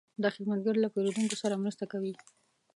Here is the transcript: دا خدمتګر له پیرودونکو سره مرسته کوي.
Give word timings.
دا 0.23 0.29
خدمتګر 0.35 0.75
له 0.79 0.87
پیرودونکو 0.93 1.35
سره 1.43 1.61
مرسته 1.63 1.85
کوي. 1.91 2.13